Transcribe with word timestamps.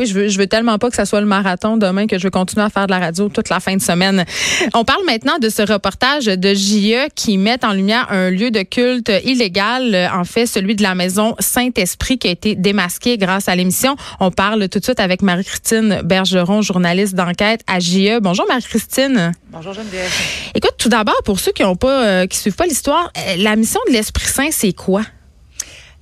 Oui, 0.00 0.06
je 0.06 0.14
veux, 0.14 0.28
je 0.28 0.38
veux 0.38 0.46
tellement 0.46 0.78
pas 0.78 0.88
que 0.88 0.96
ça 0.96 1.04
soit 1.04 1.20
le 1.20 1.26
marathon 1.26 1.76
demain 1.76 2.06
que 2.06 2.18
je 2.18 2.24
veux 2.24 2.30
continuer 2.30 2.64
à 2.64 2.70
faire 2.70 2.86
de 2.86 2.90
la 2.90 2.98
radio 2.98 3.28
toute 3.28 3.50
la 3.50 3.60
fin 3.60 3.76
de 3.76 3.82
semaine. 3.82 4.24
On 4.72 4.82
parle 4.84 5.04
maintenant 5.04 5.38
de 5.38 5.50
ce 5.50 5.60
reportage 5.60 6.24
de 6.24 6.54
JE 6.54 7.08
qui 7.14 7.36
met 7.36 7.62
en 7.64 7.74
lumière 7.74 8.06
un 8.10 8.30
lieu 8.30 8.50
de 8.50 8.62
culte 8.62 9.12
illégal, 9.24 10.10
en 10.14 10.24
fait 10.24 10.46
celui 10.46 10.74
de 10.74 10.82
la 10.82 10.94
maison 10.94 11.36
Saint-Esprit 11.38 12.16
qui 12.16 12.28
a 12.28 12.30
été 12.30 12.54
démasqué 12.54 13.18
grâce 13.18 13.48
à 13.48 13.54
l'émission. 13.54 13.94
On 14.20 14.30
parle 14.30 14.70
tout 14.70 14.78
de 14.78 14.84
suite 14.84 15.00
avec 15.00 15.20
Marie-Christine 15.20 16.00
Bergeron, 16.02 16.62
journaliste 16.62 17.14
d'enquête 17.14 17.60
à 17.66 17.78
JE. 17.78 18.20
Bonjour 18.20 18.46
Marie-Christine. 18.48 19.32
Bonjour 19.50 19.74
Geneviève. 19.74 20.10
Écoute, 20.54 20.74
tout 20.78 20.88
d'abord 20.88 21.20
pour 21.26 21.38
ceux 21.40 21.52
qui 21.52 21.62
ont 21.62 21.76
pas 21.76 22.04
euh, 22.04 22.26
qui 22.26 22.38
suivent 22.38 22.56
pas 22.56 22.66
l'histoire, 22.66 23.12
euh, 23.18 23.36
la 23.36 23.54
mission 23.54 23.80
de 23.86 23.92
l'Esprit 23.92 24.26
Saint 24.26 24.48
c'est 24.50 24.72
quoi? 24.72 25.02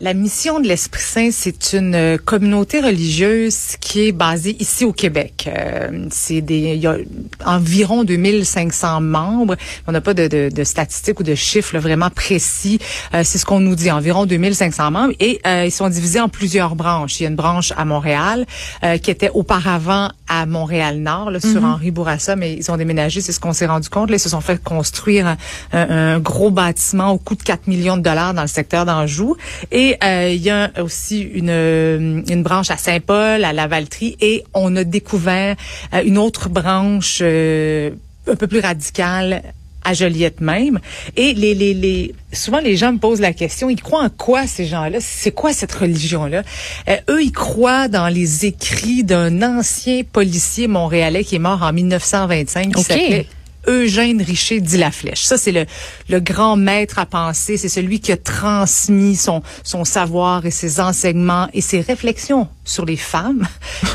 La 0.01 0.15
mission 0.15 0.61
de 0.61 0.69
l'Esprit 0.69 1.03
Saint, 1.03 1.31
c'est 1.33 1.73
une 1.73 1.97
euh, 1.97 2.19
communauté 2.25 2.79
religieuse 2.81 3.75
qui 3.81 4.07
est 4.07 4.13
basée 4.13 4.57
ici 4.61 4.85
au 4.85 4.93
Québec. 4.93 5.51
Euh, 5.53 6.07
c'est 6.13 6.41
des, 6.41 6.75
il 6.75 6.81
y 6.81 6.87
a 6.87 6.99
environ 7.45 8.05
2500 8.05 9.01
membres. 9.01 9.57
On 9.89 9.93
n'a 9.93 10.01
pas 10.01 10.15
de, 10.15 10.29
de, 10.29 10.51
de, 10.55 10.63
statistiques 10.63 11.19
ou 11.19 11.25
de 11.25 11.35
chiffres 11.35 11.75
là, 11.75 11.81
vraiment 11.81 12.11
précis. 12.11 12.79
Euh, 13.13 13.23
c'est 13.25 13.39
ce 13.39 13.45
qu'on 13.45 13.59
nous 13.59 13.75
dit, 13.75 13.91
environ 13.91 14.25
2500 14.25 14.91
membres. 14.93 15.15
Et 15.19 15.41
euh, 15.45 15.65
ils 15.67 15.73
sont 15.73 15.89
divisés 15.89 16.21
en 16.21 16.29
plusieurs 16.29 16.77
branches. 16.77 17.19
Il 17.19 17.25
y 17.25 17.27
a 17.27 17.31
une 17.31 17.35
branche 17.35 17.73
à 17.77 17.85
Montréal 17.85 18.47
euh, 18.85 18.99
qui 18.99 19.11
était 19.11 19.31
auparavant 19.35 20.13
à 20.29 20.47
Montréal-Nord, 20.47 21.33
là, 21.33 21.41
sur 21.41 21.61
Mhm. 21.63 21.65
Henri 21.65 21.91
Bourassa, 21.91 22.37
mais 22.37 22.53
ils 22.55 22.71
ont 22.71 22.77
déménagé, 22.77 23.21
c'est 23.21 23.33
ce 23.33 23.41
qu'on 23.41 23.53
s'est 23.55 23.67
rendu 23.67 23.89
compte. 23.89 24.11
Là, 24.11 24.17
ils 24.17 24.21
se 24.21 24.29
sont 24.29 24.43
fait 24.43 24.63
construire 24.63 25.27
un, 25.27 25.37
un- 25.73 26.15
un 26.15 26.19
gros 26.21 26.51
bâtiment 26.53 27.11
au 27.11 27.19
coût 27.19 27.35
de 27.35 27.43
4 27.43 27.67
millions 27.67 27.97
de 27.97 28.03
dollars 28.03 28.33
dans 28.35 28.43
le 28.43 28.47
secteur 28.49 28.85
d'Anjou. 28.85 29.37
Et 29.73 29.88
euh, 30.03 30.31
il 30.31 30.43
y 30.43 30.51
a 30.51 30.71
aussi 30.83 31.21
une, 31.21 31.51
euh, 31.51 32.23
une 32.29 32.43
branche 32.43 32.71
à 32.71 32.77
Saint-Paul, 32.77 33.45
à 33.45 33.53
Lavaltrie, 33.53 34.17
et 34.21 34.45
on 34.55 34.75
a 34.77 34.85
découvert 34.85 35.57
euh, 35.95 36.03
une 36.05 36.19
autre 36.19 36.49
branche 36.49 37.21
euh, 37.23 37.91
un 38.31 38.37
peu 38.37 38.47
plus 38.47 38.61
radicale 38.61 39.43
à 39.85 39.95
Joliette 39.95 40.41
même. 40.41 40.81
Et 41.17 41.33
les, 41.35 41.55
les, 41.55 41.73
les, 41.73 42.15
souvent 42.33 42.61
les 42.61 42.77
gens 42.77 42.93
me 42.93 42.99
posent 42.99 43.21
la 43.21 43.33
question, 43.33 43.71
ils 43.71 43.81
croient 43.81 44.03
en 44.03 44.11
quoi 44.11 44.47
ces 44.47 44.67
gens-là? 44.67 44.99
C'est 45.01 45.31
quoi 45.31 45.53
cette 45.53 45.73
religion-là? 45.73 46.43
Euh, 46.89 46.97
eux, 47.09 47.23
ils 47.23 47.33
croient 47.33 47.89
dans 47.89 48.09
les 48.09 48.45
écrits 48.47 49.05
d'un 49.05 49.43
ancien 49.43 50.03
policier 50.05 50.69
montréalais 50.69 51.25
qui 51.25 51.37
est 51.37 51.41
mort 51.41 51.63
en 51.63 51.73
1925 51.73 52.75
qui 52.75 52.81
OK. 52.81 52.87
s'appelait 52.87 53.27
Eugène 53.67 54.23
Richer 54.23 54.61
dit 54.61 54.79
la 54.79 54.91
flèche. 54.91 55.23
Ça, 55.25 55.37
c'est 55.37 55.53
le, 55.53 55.67
le 56.09 56.21
grand 56.21 56.57
maître 56.57 56.99
à 56.99 57.07
penser. 57.07 57.57
C'est 57.57 57.69
celui 57.69 58.01
qui 58.01 58.13
a 58.13 58.17
transmis 58.17 59.17
son, 59.17 59.43
son 59.65 59.85
savoir 59.85 60.47
et 60.47 60.51
ses 60.51 60.81
enseignements 60.81 61.49
et 61.53 61.61
ses 61.61 61.81
réflexions 61.81 62.49
sur 62.65 62.85
les 62.87 62.97
femmes. 62.97 63.47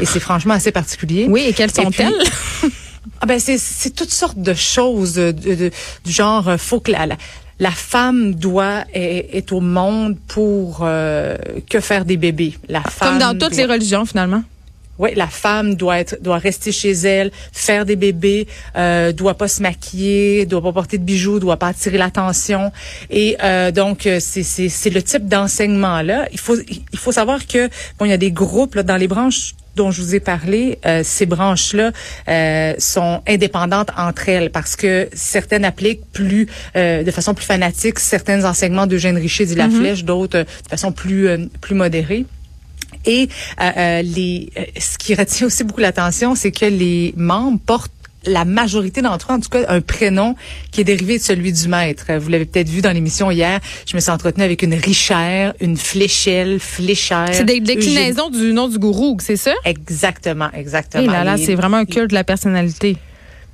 Et 0.02 0.05
c'est 0.05 0.20
franchement 0.20 0.53
assez 0.53 0.72
particulier. 0.72 1.25
Oui, 1.30 1.45
et 1.47 1.53
quelles 1.53 1.72
sont-elles? 1.73 2.14
Ah 3.20 3.25
ben 3.25 3.39
c'est 3.39 3.58
c'est 3.58 3.89
toutes 3.92 4.11
sortes 4.11 4.38
de 4.42 4.53
choses 4.53 5.14
de, 5.16 5.31
de- 5.31 5.72
du 6.05 6.11
genre 6.11 6.48
euh, 6.48 6.58
faut 6.58 6.80
que 6.80 6.92
la, 6.92 7.05
la, 7.05 7.16
la 7.60 7.71
femme 7.71 8.33
doit 8.33 8.83
est, 8.93 9.30
est 9.33 9.52
au 9.52 9.60
monde 9.61 10.17
pour 10.27 10.80
euh, 10.82 11.37
que 11.70 11.80
faire 11.82 12.04
des 12.05 12.16
bébés. 12.17 12.58
La 12.70 12.82
Comme 12.82 12.92
femme 12.92 13.20
dans 13.20 13.37
toutes 13.37 13.55
les 13.55 13.66
religions 13.66 14.05
finalement. 14.05 14.43
Oui, 14.99 15.11
la 15.15 15.27
femme 15.27 15.76
doit 15.76 15.99
être 15.99 16.17
doit 16.21 16.37
rester 16.37 16.71
chez 16.71 16.92
elle, 16.92 17.31
faire 17.52 17.86
des 17.86 17.95
bébés, 17.95 18.48
euh, 18.76 19.11
doit 19.11 19.33
pas 19.36 19.48
se 19.48 19.61
maquiller, 19.61 20.45
doit 20.45 20.61
pas 20.61 20.71
porter 20.71 20.98
de 20.98 21.04
bijoux, 21.04 21.39
doit 21.39 21.58
pas 21.58 21.67
attirer 21.67 21.98
l'attention. 21.98 22.71
Et 23.09 23.37
euh, 23.43 23.71
donc 23.71 24.05
euh, 24.05 24.20
c'est 24.20 24.43
c'est 24.43 24.70
c'est 24.70 24.89
le 24.89 25.02
type 25.02 25.27
d'enseignement 25.27 26.02
là. 26.02 26.27
Il 26.31 26.39
faut 26.39 26.55
il 26.67 26.99
faut 26.99 27.11
savoir 27.11 27.48
que 27.48 27.70
bon 27.98 28.05
il 28.05 28.09
y 28.09 28.14
a 28.14 28.17
des 28.17 28.31
groupes 28.31 28.76
là 28.76 28.83
dans 28.83 28.98
les 28.98 29.08
branches 29.08 29.55
dont 29.76 29.92
je 29.92 30.02
vous 30.02 30.15
ai 30.15 30.20
parlé, 30.20 30.80
euh, 30.86 31.02
ces 31.04 31.25
branches-là 31.25 31.92
euh, 32.27 32.73
sont 32.77 33.21
indépendantes 33.27 33.89
entre 33.98 34.30
elles 34.30 34.52
parce 34.52 34.75
que 34.75 35.10
certaines 35.14 35.65
appliquent 35.65 36.05
plus 36.11 36.48
euh, 36.75 37.04
de 37.04 37.11
façon 37.11 37.33
plus 37.33 37.45
fanatique 37.45 37.99
certains 37.99 38.45
enseignements 38.45 38.87
d'Eugène 38.87 39.17
Richer 39.17 39.45
dit 39.45 39.55
la 39.55 39.70
flèche, 39.70 40.04
d'autres 40.04 40.39
euh, 40.39 40.43
de 40.43 40.70
façon 40.70 40.92
plus 40.92 41.27
euh, 41.27 41.37
plus 41.61 41.75
modérée. 41.75 42.25
Et 43.05 43.27
euh, 43.61 43.69
euh, 43.77 44.02
les, 44.02 44.49
euh, 44.58 44.64
ce 44.80 44.97
qui 44.97 45.15
retient 45.15 45.47
aussi 45.47 45.64
beaucoup 45.64 45.81
l'attention, 45.81 46.36
c'est 46.36 46.52
que 46.52 46.65
les 46.65 47.14
membres 47.17 47.59
portent 47.65 47.91
la 48.25 48.45
majorité 48.45 49.02
d'entre 49.02 49.31
eux, 49.31 49.36
en 49.36 49.39
tout 49.41 49.49
cas, 49.49 49.65
un 49.67 49.81
prénom 49.81 50.36
qui 50.71 50.80
est 50.80 50.86
dérivé 50.86 51.17
de 51.17 51.23
celui 51.23 51.52
du 51.52 51.67
maître. 51.67 52.05
Vous 52.19 52.30
l'avez 52.30 52.45
peut-être 52.45 52.69
vu 52.69 52.81
dans 52.81 52.93
l'émission 52.93 53.30
hier. 53.30 53.59
Je 53.86 53.95
me 53.97 53.99
suis 53.99 54.11
entretenue 54.11 54.45
avec 54.45 54.61
une 54.63 54.75
Richère, 54.75 55.53
une 55.59 55.75
Fléchelle, 55.75 56.61
Fléchère. 56.61 57.27
C'est 57.33 57.43
des 57.43 57.55
Eugénie. 57.59 57.65
déclinaisons 57.75 58.30
du 58.30 58.53
nom 58.53 58.69
du 58.69 58.80
gourou, 58.80 59.17
c'est 59.19 59.36
ça? 59.36 59.52
Exactement, 59.65 60.49
exactement. 60.53 61.03
Et 61.03 61.08
là, 61.08 61.25
là, 61.25 61.36
Les- 61.36 61.45
c'est 61.45 61.55
vraiment 61.55 61.75
un 61.75 61.86
culte 61.86 62.11
de 62.11 62.15
la 62.15 62.23
personnalité. 62.23 62.95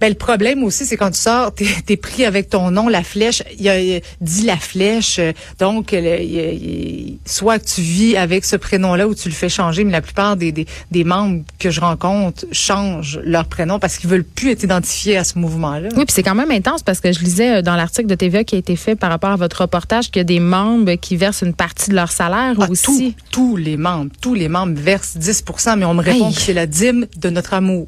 Ben, 0.02 0.10
le 0.10 0.16
problème 0.16 0.64
aussi, 0.64 0.86
c'est 0.86 0.98
quand 0.98 1.12
tu 1.12 1.20
sors, 1.20 1.54
t'es 1.54 1.66
es 1.90 1.98
pris 1.98 2.26
avec 2.26 2.50
ton 2.50 2.72
nom, 2.72 2.88
la 2.88 3.04
flèche. 3.04 3.44
Il 3.58 3.64
y 3.64 3.70
a 3.70 3.80
il 3.80 4.02
dit 4.22 4.44
la 4.46 4.58
flèche. 4.58 5.20
Donc, 5.60 5.92
le- 5.92 6.22
il 6.22 6.32
y 6.32 6.40
a- 6.40 6.52
il- 6.52 7.18
soit 7.26 7.60
que 7.60 7.66
tu 7.66 7.82
vis 7.82 8.16
avec 8.18 8.46
ce 8.46 8.56
prénom-là 8.56 9.08
ou 9.08 9.16
tu 9.16 9.30
le 9.30 9.34
fais 9.36 9.50
changer, 9.50 9.84
mais 9.84 9.92
la 9.92 10.02
plupart 10.02 10.36
des, 10.38 10.52
des, 10.52 10.66
des 10.92 11.04
membres 11.04 11.44
que 11.60 11.70
je 11.70 11.80
rencontre 11.82 12.46
changent 12.52 13.20
leur 13.24 13.46
prénom 13.46 13.80
parce 13.80 13.98
qu'ils 13.98 14.10
veulent 14.10 14.24
plus 14.24 14.52
être 14.52 14.64
identifiés 14.64 15.18
à 15.18 15.24
ce 15.24 15.38
mouvement-là. 15.40 15.90
Oui, 15.96 16.06
puis 16.06 16.14
c'est 16.14 16.24
quand 16.24 16.36
même 16.36 16.52
intense 16.52 16.84
parce 16.84 17.00
que 17.00 17.12
je 17.12 17.20
lisais 17.20 17.58
euh, 17.58 17.62
dans 17.62 17.76
l'article 17.76 18.08
de 18.08 18.16
TVA 18.16 18.44
qui 18.44 18.56
a 18.56 18.58
été 18.60 18.76
fait 18.76 18.96
par 18.96 19.10
rapport 19.10 19.32
à 19.32 19.36
votre 19.36 19.62
reportage 19.62 20.12
qu'il 20.12 20.20
y 20.20 20.22
a 20.22 20.24
des 20.26 20.40
membres 20.40 20.94
qui 20.96 21.16
versent 21.18 21.42
une 21.42 21.54
partie 21.54 21.90
de 21.90 21.96
leur 21.96 22.12
salaire 22.12 22.56
Ah, 22.60 22.68
aussi. 22.70 22.84
tout- 22.86 23.14
tous 23.32 23.56
les 23.58 23.78
membres, 23.78 24.12
tous 24.22 24.34
les 24.34 24.48
membres 24.50 24.80
versent 24.80 25.18
10% 25.18 25.76
mais 25.78 25.86
on 25.86 25.94
me 25.94 26.02
répond 26.04 26.32
que 26.32 26.40
c'est 26.40 26.54
la 26.54 26.66
dîme 26.68 27.06
de 27.18 27.30
notre 27.30 27.54
amour. 27.54 27.88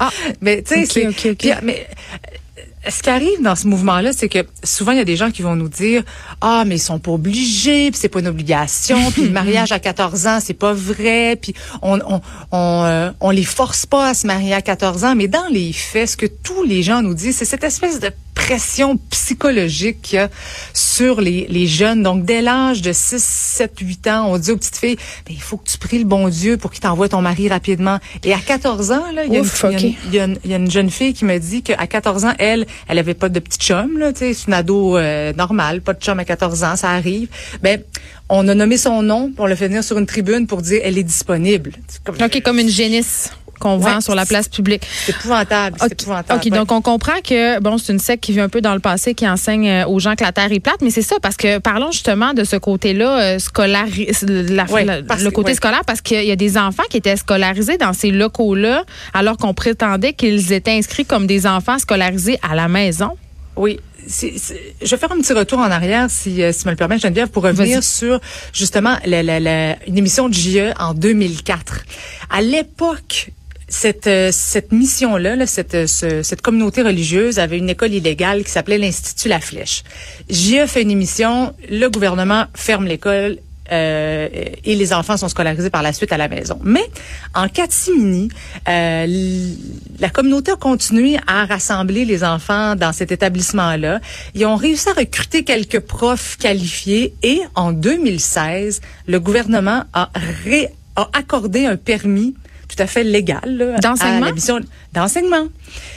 Ah, 0.00 0.10
mais 0.40 0.62
tu 0.62 0.74
sais, 0.74 0.86
c'est- 0.86 1.34
puis, 1.34 1.50
mais 1.62 1.86
euh, 2.86 2.90
ce 2.90 3.02
qui 3.02 3.10
arrive 3.10 3.40
dans 3.42 3.54
ce 3.54 3.66
mouvement-là, 3.68 4.12
c'est 4.12 4.28
que 4.28 4.40
souvent 4.64 4.90
il 4.92 4.98
y 4.98 5.00
a 5.00 5.04
des 5.04 5.16
gens 5.16 5.30
qui 5.30 5.42
vont 5.42 5.54
nous 5.54 5.68
dire 5.68 6.02
ah 6.40 6.64
mais 6.66 6.76
ils 6.76 6.80
sont 6.80 6.98
pas 6.98 7.12
obligés, 7.12 7.90
puis 7.92 8.00
c'est 8.00 8.08
pas 8.08 8.18
une 8.20 8.26
obligation, 8.28 9.10
puis 9.12 9.22
le 9.24 9.30
mariage 9.30 9.70
à 9.72 9.78
14 9.78 10.26
ans 10.26 10.38
c'est 10.40 10.54
pas 10.54 10.72
vrai, 10.72 11.36
puis 11.40 11.54
on 11.82 11.98
on 12.00 12.20
on, 12.50 12.84
euh, 12.84 13.10
on 13.20 13.30
les 13.30 13.44
force 13.44 13.86
pas 13.86 14.08
à 14.08 14.14
se 14.14 14.26
marier 14.26 14.54
à 14.54 14.62
14 14.62 15.04
ans, 15.04 15.14
mais 15.14 15.28
dans 15.28 15.46
les 15.48 15.72
faits, 15.72 16.10
ce 16.10 16.16
que 16.16 16.26
tous 16.26 16.64
les 16.64 16.82
gens 16.82 17.02
nous 17.02 17.14
disent, 17.14 17.36
c'est 17.36 17.44
cette 17.44 17.64
espèce 17.64 18.00
de 18.00 18.10
pression 18.34 18.98
psychologique 19.10 20.02
qu'il 20.02 20.16
y 20.16 20.18
a 20.18 20.28
sur 20.74 21.20
les, 21.20 21.46
les 21.48 21.66
jeunes. 21.66 22.02
Donc, 22.02 22.24
dès 22.24 22.42
l'âge 22.42 22.82
de 22.82 22.92
6, 22.92 23.22
7, 23.22 23.72
8 23.80 24.06
ans, 24.08 24.26
on 24.32 24.38
dit 24.38 24.50
aux 24.50 24.56
petites 24.56 24.76
filles, 24.76 24.96
il 25.30 25.40
faut 25.40 25.56
que 25.56 25.68
tu 25.68 25.78
pries 25.78 25.98
le 25.98 26.04
bon 26.04 26.28
Dieu 26.28 26.56
pour 26.56 26.70
qu'il 26.70 26.80
t'envoie 26.80 27.08
ton 27.08 27.20
mari 27.22 27.48
rapidement. 27.48 27.98
Et 28.24 28.32
à 28.32 28.38
14 28.38 28.90
ans, 28.92 29.04
là, 29.14 29.24
il 29.24 29.32
y, 29.32 29.36
a 29.36 29.38
une- 29.38 29.44
Ouf, 29.44 29.64
il 29.70 30.14
y 30.14 30.16
y 30.16 30.48
y 30.50 30.54
a 30.54 30.56
une 30.56 30.70
jeune 30.70 30.90
fille 30.90 31.14
qui 31.14 31.24
me 31.24 31.38
dit 31.38 31.62
qu'à 31.62 31.86
14 31.86 32.24
ans, 32.24 32.32
elle, 32.38 32.66
elle 32.88 32.98
avait 32.98 33.14
pas 33.14 33.28
de 33.28 33.38
petit 33.38 33.58
chum, 33.58 33.98
c'est 34.14 34.34
une 34.46 34.54
ado 34.54 34.96
euh, 34.96 35.32
normale, 35.34 35.80
pas 35.80 35.92
de 35.94 36.00
chum 36.00 36.18
à 36.18 36.24
14 36.24 36.64
ans, 36.64 36.76
ça 36.76 36.90
arrive. 36.90 37.28
Ben, 37.62 37.82
on 38.28 38.48
a 38.48 38.54
nommé 38.54 38.76
son 38.78 39.02
nom, 39.02 39.30
on 39.38 39.46
l'a 39.46 39.56
fait 39.56 39.68
venir 39.68 39.84
sur 39.84 39.98
une 39.98 40.06
tribune 40.06 40.46
pour 40.46 40.62
dire 40.62 40.80
elle 40.84 40.96
est 40.98 41.02
disponible. 41.02 41.72
C'est 41.88 42.02
comme- 42.02 42.16
OK, 42.22 42.42
comme 42.42 42.58
une 42.58 42.68
génisse 42.68 43.30
qu'on 43.62 43.78
Ouais, 43.78 43.92
vend 43.94 44.00
sur 44.00 44.14
la 44.14 44.26
place 44.26 44.48
publique. 44.48 44.82
C'est 45.06 45.12
épouvantable, 45.12 45.76
c'est 45.80 45.86
OK, 45.86 45.92
épouvantable. 45.92 46.40
OK, 46.40 46.44
ouais. 46.52 46.58
donc 46.58 46.72
on 46.72 46.82
comprend 46.82 47.20
que 47.26 47.60
bon, 47.60 47.78
c'est 47.78 47.92
une 47.92 47.98
secte 47.98 48.24
qui 48.24 48.32
vit 48.32 48.40
un 48.40 48.48
peu 48.48 48.60
dans 48.60 48.74
le 48.74 48.80
passé, 48.80 49.14
qui 49.14 49.26
enseigne 49.28 49.68
euh, 49.68 49.86
aux 49.86 49.98
gens 50.00 50.14
que 50.16 50.24
la 50.24 50.32
Terre 50.32 50.50
est 50.52 50.60
plate, 50.60 50.82
mais 50.82 50.90
c'est 50.90 51.02
ça, 51.02 51.16
parce 51.22 51.36
que 51.36 51.58
parlons 51.58 51.90
justement 51.92 52.34
de 52.34 52.44
ce 52.44 52.56
côté-là, 52.56 53.20
euh, 53.20 53.38
scolari- 53.38 54.10
la- 54.52 54.64
Ouais, 54.64 54.84
la- 54.84 55.02
parce 55.02 55.22
le 55.22 55.30
côté 55.30 55.54
scolaire, 55.54 55.82
parce 55.86 56.00
qu'il 56.00 56.24
y 56.24 56.30
a 56.32 56.36
des 56.36 56.58
enfants 56.58 56.82
qui 56.90 56.96
étaient 56.96 57.16
scolarisés 57.16 57.78
dans 57.78 57.92
ces 57.92 58.10
locaux-là, 58.10 58.84
alors 59.14 59.36
qu'on 59.36 59.54
prétendait 59.54 60.12
qu'ils 60.12 60.52
étaient 60.52 60.72
inscrits 60.72 61.04
comme 61.06 61.26
des 61.26 61.46
enfants 61.46 61.78
scolarisés 61.78 62.38
à 62.48 62.54
la 62.54 62.68
maison. 62.68 63.10
Oui. 63.56 63.78
c'est- 64.08 64.32
c'est- 64.36 64.74
je 64.82 64.90
vais 64.90 64.96
faire 64.96 65.12
un 65.12 65.18
petit 65.20 65.32
retour 65.32 65.60
en 65.60 65.70
arrière, 65.70 66.06
si, 66.10 66.42
euh, 66.42 66.50
si 66.52 66.66
me 66.66 66.70
le 66.72 66.76
permets, 66.76 66.98
Geneviève, 66.98 67.28
pour 67.28 67.44
revenir 67.44 67.84
sur 67.84 68.18
justement 68.52 68.96
la, 69.06 69.22
la- 69.22 69.38
la- 69.38 69.76
une 69.86 69.96
émission 69.96 70.28
de 70.28 70.34
JE 70.34 70.72
en 70.80 70.92
2004. 70.92 71.82
À 72.28 72.42
l'époque, 72.42 73.30
cette, 73.72 74.06
euh, 74.06 74.30
cette 74.32 74.70
mission-là, 74.72 75.34
là, 75.36 75.46
cette, 75.46 75.74
euh, 75.74 75.86
ce- 75.86 76.22
cette 76.22 76.42
communauté 76.42 76.82
religieuse 76.82 77.38
avait 77.38 77.58
une 77.58 77.70
école 77.70 77.92
illégale 77.94 78.44
qui 78.44 78.50
s'appelait 78.50 78.78
l'Institut 78.78 79.28
La 79.28 79.40
Flèche. 79.40 79.82
JE 80.28 80.66
fait 80.66 80.82
une 80.82 80.90
émission, 80.90 81.54
le 81.70 81.88
gouvernement 81.88 82.44
ferme 82.54 82.86
l'école, 82.86 83.38
euh, 83.70 84.28
et 84.64 84.74
les 84.74 84.92
enfants 84.92 85.16
sont 85.16 85.28
scolarisés 85.28 85.70
par 85.70 85.82
la 85.82 85.94
suite 85.94 86.12
à 86.12 86.18
la 86.18 86.28
maison. 86.28 86.58
Mais 86.62 86.84
en 87.34 87.48
catimini, 87.48 88.28
euh, 88.68 89.06
la 89.98 90.10
communauté 90.10 90.50
a 90.52 90.56
continué 90.56 91.16
à 91.26 91.46
rassembler 91.46 92.04
les 92.04 92.24
enfants 92.24 92.76
dans 92.76 92.92
cet 92.92 93.10
établissement-là. 93.12 94.00
Ils 94.34 94.44
ont 94.44 94.56
réussi 94.56 94.88
à 94.90 94.92
recruter 94.92 95.44
quelques 95.44 95.80
profs 95.80 96.36
qualifiés 96.36 97.14
et 97.22 97.40
en 97.54 97.72
2016, 97.72 98.82
le 99.06 99.18
gouvernement 99.20 99.84
a, 99.94 100.10
ré- 100.44 100.68
a 100.96 101.08
accordé 101.14 101.64
un 101.64 101.76
permis 101.76 102.34
tout 102.74 102.82
à 102.82 102.86
fait 102.86 103.04
légal 103.04 103.76
D'enseignement? 103.82 104.30
d'enseignement. 104.92 105.48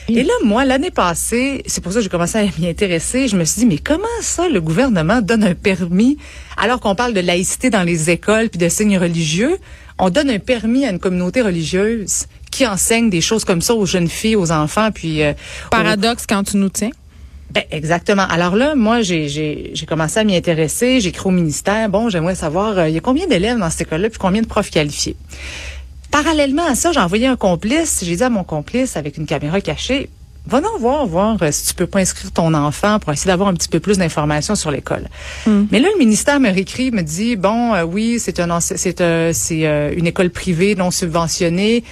Et 0.07 0.23
là, 0.23 0.33
moi, 0.43 0.63
l'année 0.65 0.91
passée, 0.91 1.63
c'est 1.65 1.81
pour 1.83 1.91
ça 1.91 1.99
que 1.99 2.03
j'ai 2.03 2.09
commencé 2.09 2.37
à 2.37 2.43
m'y 2.59 2.67
intéresser. 2.67 3.27
Je 3.27 3.35
me 3.35 3.43
suis 3.43 3.59
dit, 3.61 3.65
mais 3.65 3.77
comment 3.77 4.03
ça, 4.21 4.47
le 4.49 4.61
gouvernement 4.61 5.21
donne 5.21 5.43
un 5.43 5.53
permis? 5.55 6.17
Alors 6.57 6.79
qu'on 6.79 6.95
parle 6.95 7.13
de 7.13 7.19
laïcité 7.19 7.69
dans 7.69 7.83
les 7.83 8.09
écoles 8.09 8.49
puis 8.49 8.57
de 8.57 8.69
signes 8.69 8.97
religieux? 8.97 9.57
On 9.99 10.09
donne 10.09 10.29
un 10.29 10.39
permis 10.39 10.85
à 10.85 10.89
une 10.91 10.99
communauté 10.99 11.41
religieuse 11.41 12.25
qui 12.51 12.65
enseigne 12.67 13.09
des 13.09 13.21
choses 13.21 13.43
comme 13.45 13.61
ça 13.61 13.73
aux 13.75 13.85
jeunes 13.85 14.07
filles, 14.09 14.35
aux 14.37 14.51
enfants, 14.51 14.89
puis 14.93 15.21
euh, 15.23 15.31
aux- 15.31 15.69
Paradoxe 15.71 16.25
quand 16.27 16.43
tu 16.43 16.55
nous 16.57 16.69
tiens. 16.69 16.91
ben, 17.51 17.63
exactement. 17.71 18.25
Alors 18.29 18.55
là, 18.55 18.75
moi, 18.75 19.01
j'ai, 19.01 19.27
j'ai, 19.27 19.71
j'ai 19.73 19.85
commencé 19.85 20.19
à 20.19 20.23
m'y 20.23 20.35
intéresser. 20.37 20.99
J'ai 21.01 21.09
écrit 21.09 21.27
au 21.27 21.31
ministère. 21.31 21.89
Bon, 21.89 22.09
j'aimerais 22.09 22.35
savoir, 22.35 22.77
euh, 22.77 22.87
il 22.89 22.95
y 22.95 22.97
a 22.97 23.01
combien 23.01 23.27
d'élèves 23.27 23.57
dans 23.57 23.69
cette 23.69 23.81
école-là, 23.81 24.09
puis 24.09 24.19
combien 24.19 24.41
de 24.41 24.47
profs 24.47 24.69
qualifiés? 24.69 25.15
Parallèlement 26.11 26.65
à 26.65 26.75
ça, 26.75 26.91
j'ai 26.91 26.99
envoyé 26.99 27.27
un 27.27 27.35
complice. 27.35 28.03
J'ai 28.03 28.15
dit 28.15 28.23
à 28.23 28.29
mon 28.29 28.43
complice, 28.43 28.95
avec 28.97 29.17
une 29.17 29.25
caméra 29.25 29.59
cachée, 29.61 30.09
va 30.47 30.61
donc 30.61 30.79
voir, 30.79 31.05
voir 31.05 31.37
euh, 31.41 31.51
si 31.51 31.67
tu 31.67 31.73
peux 31.73 31.87
pas 31.87 31.99
inscrire 31.99 32.31
ton 32.31 32.53
enfant 32.53 32.99
pour 32.99 33.11
essayer 33.11 33.29
d'avoir 33.29 33.49
un 33.49 33.53
petit 33.53 33.67
peu 33.67 33.79
plus 33.79 33.97
d'informations 33.97 34.55
sur 34.55 34.71
l'école. 34.71 35.07
Mais 35.71 35.79
là, 35.79 35.89
le 35.91 35.99
ministère 35.99 36.39
me 36.39 36.49
réécrit, 36.49 36.91
me 36.91 37.01
dit, 37.01 37.35
bon, 37.35 37.73
euh, 37.73 37.83
oui, 37.83 38.17
c'est 38.19 38.39
un, 38.39 38.49
euh, 38.49 39.31
c'est 39.33 39.67
euh, 39.67 39.93
une 39.95 40.07
école 40.07 40.29
privée 40.29 40.75
non 40.75 40.91
subventionnée. 40.91 41.83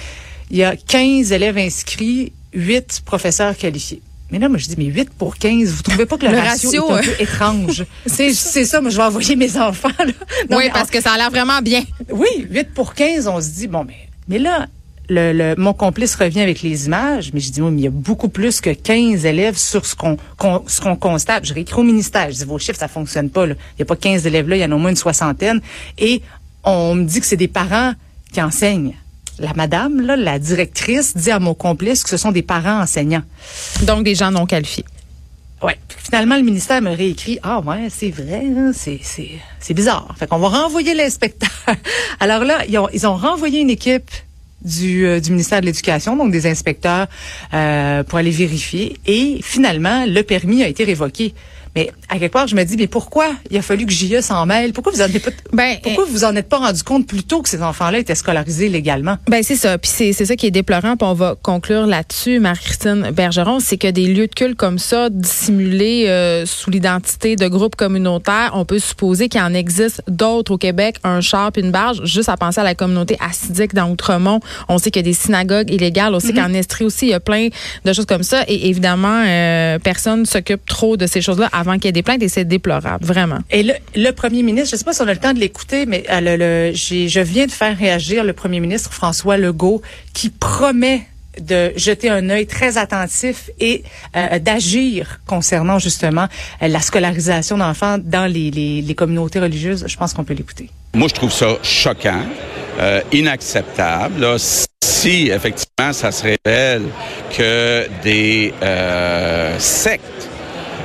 Il 0.52 0.58
y 0.58 0.64
a 0.64 0.76
15 0.76 1.32
élèves 1.32 1.58
inscrits, 1.58 2.34
8 2.54 3.02
professeurs 3.06 3.58
qualifiés. 3.58 4.02
Mais 4.34 4.40
là, 4.40 4.50
moi, 4.50 4.58
je 4.58 4.66
dis, 4.68 4.74
mais 4.80 4.86
8 4.86 5.12
pour 5.12 5.38
15, 5.38 5.70
vous 5.70 5.84
trouvez 5.84 6.08
pas 6.08 6.18
que 6.18 6.26
le, 6.26 6.32
Le 6.32 6.40
ratio, 6.40 6.88
ratio, 6.88 6.90
est 6.90 6.92
un 6.92 6.96
euh. 6.98 7.02
peu 7.02 7.22
étrange? 7.24 7.86
c'est, 8.08 8.34
c'est 8.34 8.66
ça, 8.66 8.82
moi, 8.82 8.90
je 8.90 8.98
vais 8.98 9.04
envoyer 9.04 9.36
mes 9.36 9.56
enfants. 9.58 9.90
Là. 10.00 10.06
Non, 10.50 10.58
oui, 10.58 10.70
parce 10.74 10.90
que 10.90 11.00
ça 11.02 11.12
a 11.12 11.18
l'air 11.18 11.30
vraiment 11.30 11.62
bien. 11.62 11.84
oui, 12.12 12.28
8 12.50 12.74
pour 12.74 12.96
15, 12.96 13.28
on 13.28 13.40
se 13.40 13.50
dit, 13.50 13.68
bon, 13.68 13.84
mais, 13.86 14.10
mais 14.28 14.40
là, 14.40 14.66
le, 15.08 15.34
le- 15.34 15.56
mon 15.62 15.74
complice 15.74 16.16
revient 16.16 16.42
avec 16.42 16.64
les 16.64 16.88
images, 16.88 17.30
mais 17.32 17.40
je 17.42 17.52
dis, 17.52 17.62
oui, 17.62 17.70
mais 17.72 17.82
il 17.82 17.84
y 17.84 17.88
a 17.88 17.92
beaucoup 17.92 18.28
plus 18.30 18.60
que 18.60 18.72
15 18.72 19.24
élèves 19.24 19.56
sur 19.58 19.86
ce 19.86 19.96
qu'on 19.96 20.18
qu'on- 20.38 20.64
ce 20.66 20.82
qu'on 20.82 20.96
constate. 20.96 21.46
Je 21.46 21.54
réécris 21.54 21.80
au 21.80 21.84
ministère, 21.84 22.32
je 22.32 22.38
dis, 22.38 22.44
vos 22.46 22.58
chiffres, 22.58 22.80
ça 22.80 22.88
fonctionne 22.88 23.30
pas. 23.30 23.46
là. 23.46 23.54
Il 23.74 23.76
n'y 23.80 23.84
a 23.84 23.86
pas 23.86 23.96
15 23.96 24.26
élèves 24.26 24.50
là, 24.50 24.56
il 24.56 24.62
y 24.62 24.66
en 24.66 24.72
a 24.72 24.76
au 24.76 24.80
moins 24.80 24.90
une 24.90 24.96
soixantaine. 24.96 25.62
Et 26.00 26.24
on 26.64 26.96
me 26.96 27.04
dit 27.04 27.20
que 27.20 27.28
c'est 27.28 27.38
des 27.38 27.48
parents 27.48 27.94
qui 28.32 28.42
enseignent. 28.42 28.96
La 29.40 29.54
madame, 29.54 30.02
là, 30.02 30.16
la 30.16 30.40
directrice, 30.40 31.18
dit 31.18 31.32
à 31.32 31.40
mon 31.40 31.54
complice 31.54 32.04
que 32.04 32.10
ce 32.10 32.18
sont 32.18 32.32
des 32.32 32.44
parents 32.44 32.82
enseignants. 32.82 33.24
Donc, 33.84 34.04
des 34.04 34.16
gens 34.16 34.32
non 34.32 34.46
qualifiés. 34.46 34.86
Ouais. 35.62 35.78
Finalement, 35.88 36.36
le 36.36 36.44
ministère 36.44 36.82
me 36.82 36.92
réécrit 36.92 37.40
Ah 37.42 37.62
ouais, 37.62 37.88
c'est 37.90 38.10
vrai, 38.10 38.44
hein, 38.46 38.72
c'est 38.74 39.00
c'est 39.02 39.30
c'est 39.60 39.74
bizarre. 39.74 40.14
Fait 40.20 40.28
qu'on 40.28 40.38
va 40.38 40.50
renvoyer 40.50 40.94
l'inspecteur. 40.94 41.50
Alors 42.20 42.44
là, 42.44 42.66
ils 42.68 42.78
ont 42.78 42.90
ils 42.94 43.08
ont 43.08 43.16
renvoyé 43.16 43.62
une 43.62 43.70
équipe 43.70 44.12
du, 44.64 45.06
euh, 45.06 45.20
du 45.20 45.32
ministère 45.32 45.62
de 45.62 45.66
l'Éducation, 45.66 46.16
donc 46.16 46.32
des 46.32 46.48
inspecteurs, 46.48 47.08
euh, 47.54 48.04
pour 48.04 48.18
aller 48.18 48.32
vérifier. 48.32 48.98
Et 49.06 49.40
finalement, 49.42 50.06
le 50.06 50.22
permis 50.24 50.64
a 50.64 50.68
été 50.68 50.84
révoqué. 50.84 51.34
Mais 51.76 51.92
à 52.10 52.20
quelque 52.20 52.32
part, 52.32 52.48
je 52.48 52.56
me 52.56 52.64
dis, 52.64 52.78
mais 52.78 52.88
pourquoi 52.88 53.32
il 53.50 53.58
a 53.58 53.62
fallu 53.62 53.86
que 53.86 53.92
JE 53.92 54.22
s'en 54.22 54.46
mêle? 54.46 54.74
Pourquoi 54.74 54.92
vous 54.92 55.02
en 55.02 55.06
êtes 55.06 55.24
pas, 55.24 55.32
Ben, 55.52 55.78
pourquoi 55.82 56.06
vous 56.06 56.24
en 56.24 56.36
êtes 56.36 56.48
pas 56.48 56.58
rendu 56.58 56.84
compte 56.84 57.08
plus 57.08 57.24
tôt 57.24 57.42
que 57.42 57.50
ces 57.50 57.64
enfants-là 57.64 58.00
étaient 58.00 58.16
scolarisés 58.16 58.70
légalement? 58.70 59.18
Ben 59.28 59.42
c'est 59.44 59.56
ça, 59.56 59.78
puis 59.78 59.90
c'est 59.94 60.14
c'est 60.14 60.26
ça 60.26 60.36
qui 60.36 60.46
est 60.46 60.52
déplorant, 60.52 60.98
puis 60.98 61.08
on 61.08 61.14
va 61.14 61.36
conclure 61.42 61.88
là-dessus, 61.88 62.40
Marie-Christine 62.40 63.12
Bergeron, 63.12 63.60
c'est 63.60 63.78
que 63.78 63.90
des 63.90 64.06
lieux 64.06 64.28
de 64.28 64.34
culte 64.34 64.56
comme 64.56 64.78
ça, 64.78 65.10
dissimulés 65.10 66.06
euh, 66.08 66.46
sous 66.46 66.70
l'identité 66.70 67.36
de 67.36 67.48
groupes 67.48 67.76
communautaires, 67.76 68.52
on 68.54 68.66
peut 68.66 68.80
supposer 68.80 69.30
qu'il 69.30 69.42
en 69.42 69.54
existe 69.54 70.04
d'autres 70.08 70.54
au 70.54 70.58
Québec, 70.58 70.98
un 71.04 71.22
char 71.22 71.52
puis 71.52 71.64
une 71.64 71.72
barge, 71.72 72.06
juste 72.06 72.30
à 72.30 72.38
penser 72.38 72.62
à 72.62 72.64
la 72.64 72.76
communauté 72.76 73.18
assidique 73.20 73.74
dans 73.74 73.90
Outremont, 73.90 74.40
on 74.70 74.78
sait 74.78 74.92
qu'il 74.92 75.02
y 75.02 75.06
a 75.06 75.10
des 75.10 75.14
synagogues 75.14 75.72
illégales, 75.72 76.14
aussi 76.14 76.34
qu'en 76.34 76.54
Estrie 76.54 76.86
aussi, 76.86 77.08
il 77.08 77.12
y 77.12 77.14
a 77.14 77.20
plein 77.20 77.48
de 77.84 77.94
choses 77.94 78.06
comme 78.06 78.24
ça, 78.24 78.44
et 78.48 78.70
évidemment, 78.70 79.24
euh, 79.26 79.80
personne 79.80 80.22
ne 80.22 80.26
s'occupe 80.26 80.66
trop 80.66 80.98
de 80.98 81.08
ces 81.08 81.22
choses-là 81.22 81.50
avant 81.64 81.74
qu'il 81.76 81.86
y 81.86 81.90
ait 81.90 81.92
des 82.02 82.04
plaintes, 82.04 82.22
et 82.24 82.30
c'est 82.30 82.46
déplorable, 82.46 83.04
vraiment. 83.06 83.40
Et 83.50 83.64
le, 83.64 83.74
le 83.96 84.12
premier 84.12 84.44
ministre, 84.44 84.70
je 84.72 84.76
ne 84.76 84.80
sais 84.80 84.86
pas 84.86 84.94
si 84.94 85.02
on 85.02 85.08
a 85.08 85.14
le 85.14 85.20
temps 85.20 85.34
de 85.34 85.40
l'écouter, 85.40 85.86
mais 85.86 86.04
euh, 86.10 86.20
le, 86.28 86.34
le- 86.44 86.72
j'ai- 86.76 87.08
je 87.10 87.20
viens 87.20 87.46
de 87.48 87.52
faire 87.52 87.76
réagir 87.78 88.24
le 88.24 88.34
premier 88.34 88.60
ministre 88.60 88.92
François 88.94 89.38
Legault 89.38 89.82
qui 90.14 90.30
promet 90.30 91.02
de 91.42 91.74
jeter 91.76 92.10
un 92.12 92.30
œil 92.30 92.46
très 92.46 92.78
attentif 92.78 93.50
et 93.60 93.84
euh, 94.16 94.38
d'agir 94.38 95.20
concernant 95.26 95.80
justement 95.80 96.28
euh, 96.62 96.68
la 96.68 96.80
scolarisation 96.80 97.58
d'enfants 97.58 97.98
dans 97.98 98.28
les, 98.32 98.52
les, 98.52 98.84
les 98.84 98.96
communautés 98.96 99.40
religieuses. 99.40 99.84
Je 99.88 99.98
pense 99.98 100.14
qu'on 100.14 100.24
peut 100.24 100.36
l'écouter. 100.36 100.70
Moi, 100.94 101.08
je 101.08 101.16
trouve 101.16 101.32
ça 101.32 101.58
choquant, 101.64 102.22
euh, 102.80 103.02
inacceptable. 103.12 104.22
là. 104.22 104.36
si 104.38 105.30
effectivement 105.32 105.92
ça 105.92 106.12
se 106.12 106.24
révèle 106.24 106.84
que 107.36 107.88
des 108.04 108.54
euh, 108.62 109.58
sectes 109.60 110.23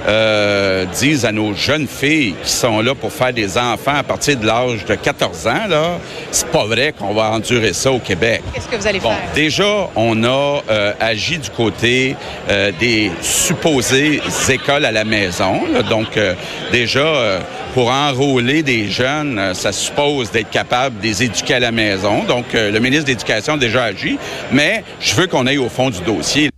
euh, 0.08 0.84
disent 0.86 1.24
à 1.24 1.32
nos 1.32 1.52
jeunes 1.54 1.86
filles 1.86 2.34
qui 2.42 2.50
sont 2.50 2.80
là 2.80 2.94
pour 2.94 3.12
faire 3.12 3.32
des 3.32 3.58
enfants 3.58 3.94
à 3.96 4.02
partir 4.02 4.36
de 4.36 4.46
l'âge 4.46 4.84
de 4.84 4.94
14 4.94 5.46
ans, 5.46 5.66
là, 5.68 5.98
c'est 6.30 6.48
pas 6.48 6.64
vrai 6.64 6.94
qu'on 6.98 7.12
va 7.12 7.30
endurer 7.30 7.72
ça 7.72 7.92
au 7.92 7.98
Québec. 7.98 8.42
Qu'est-ce 8.54 8.68
que 8.68 8.76
vous 8.76 8.86
allez 8.86 9.00
Bon, 9.00 9.12
déjà, 9.34 9.88
on 9.94 10.24
a 10.24 10.62
euh, 10.70 10.92
agi 11.00 11.38
du 11.38 11.50
côté 11.50 12.16
euh, 12.48 12.72
des 12.80 13.10
supposées 13.20 14.20
écoles 14.48 14.84
à 14.84 14.92
la 14.92 15.04
maison. 15.04 15.60
là. 15.72 15.82
donc, 15.82 16.16
euh, 16.16 16.34
déjà, 16.72 17.00
euh, 17.00 17.40
pour 17.74 17.90
enrôler 17.90 18.62
des 18.62 18.88
jeunes, 18.88 19.52
ça 19.54 19.72
suppose 19.72 20.30
d'être 20.30 20.50
capable 20.50 20.98
de 21.00 21.04
les 21.04 21.22
éduquer 21.22 21.54
à 21.54 21.60
la 21.60 21.70
maison. 21.70 22.24
Donc, 22.24 22.54
euh, 22.54 22.70
le 22.70 22.80
ministre 22.80 23.04
de 23.04 23.10
l'Éducation 23.10 23.54
a 23.54 23.58
déjà 23.58 23.84
agi, 23.84 24.18
mais 24.50 24.82
je 25.00 25.14
veux 25.14 25.26
qu'on 25.26 25.46
aille 25.46 25.58
au 25.58 25.68
fond 25.68 25.90
du 25.90 26.00
dossier. 26.00 26.50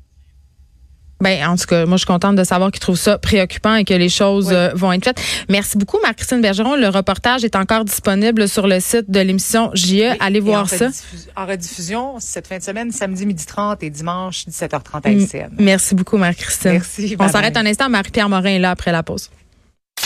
Ben, 1.21 1.47
en 1.47 1.57
tout 1.57 1.67
cas, 1.67 1.85
moi, 1.87 1.97
je 1.97 2.01
suis 2.01 2.07
contente 2.07 2.37
de 2.37 2.45
savoir 2.45 2.71
qu'ils 2.71 2.81
trouvent 2.81 2.97
ça 2.99 3.19
préoccupant 3.19 3.75
et 3.75 3.85
que 3.85 3.95
les 3.95 4.09
choses 4.09 4.49
Oui. 4.49 4.55
euh, 4.55 4.71
vont 4.75 4.93
être 4.93 5.05
faites. 5.05 5.21
Merci 5.49 5.77
beaucoup, 5.77 5.99
Marie-Christine 6.03 6.41
Bergeron. 6.41 6.77
Le 6.77 6.89
reportage 6.89 7.45
est 7.45 7.57
encore 7.57 7.85
disponible 7.85 8.49
sur 8.49 8.67
le 8.67 8.81
site 8.81 9.11
de 9.11 9.21
l'émission 9.21 9.71
JE. 9.75 10.17
Allez 10.21 10.41
voir 10.41 10.63
en 10.63 10.67
ça. 10.67 10.89
En 11.37 11.47
rediffusion 11.47 12.15
cette 12.19 12.47
fin 12.47 12.59
de 12.59 12.63
semaine, 12.63 12.91
samedi 12.91 13.27
midi 13.27 13.45
30 13.47 13.83
et 13.83 13.91
dimanche 13.91 14.45
17h30 14.49 15.01
à 15.05 15.11
LCN. 15.11 15.51
Merci 15.59 15.95
beaucoup, 15.95 16.17
Marie-Christine. 16.17 16.73
Merci, 16.73 17.17
On 17.19 17.29
s'arrête 17.29 17.57
un 17.57 17.67
instant. 17.67 17.89
Marie-Pierre 17.89 18.29
Morin 18.29 18.51
est 18.51 18.59
là 18.59 18.71
après 18.71 18.93
la 18.93 19.03
pause. 19.03 19.31